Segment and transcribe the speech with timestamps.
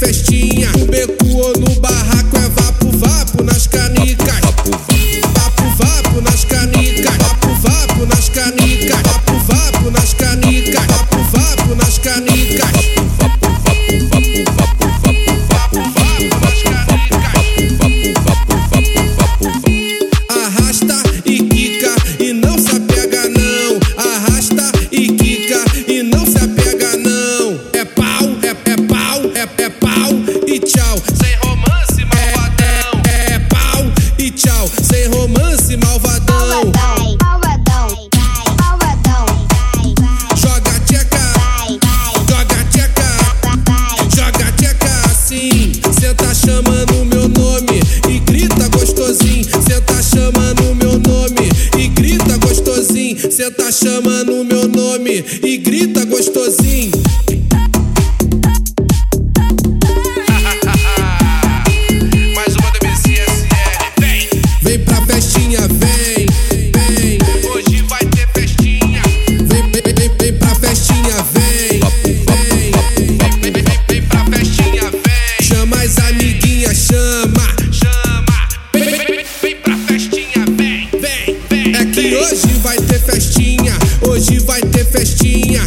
[0.00, 0.72] festinha.
[0.88, 4.40] Becuou no barraco, é vapo, vapo nas canicas.
[4.40, 6.00] Vapo, vapo, vapo.
[6.10, 6.19] vapo
[84.84, 85.59] festinha.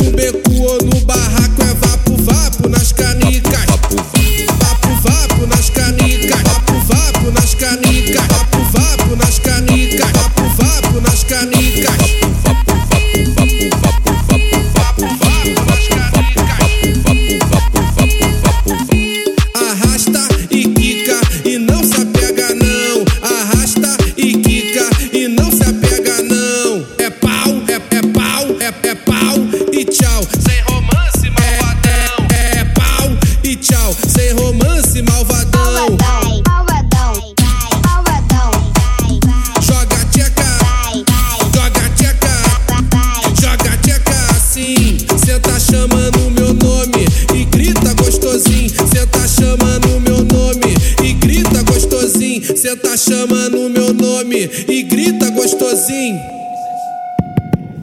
[54.43, 56.20] e grita gostosinho.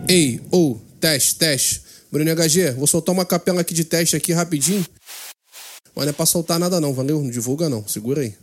[0.08, 1.82] Ei, ou, oh, teste, teste.
[2.10, 4.84] Bruno HG, vou soltar uma capela aqui de teste aqui rapidinho.
[5.94, 7.22] Mas não é pra soltar nada não, valeu?
[7.22, 8.34] Não divulga não, segura aí.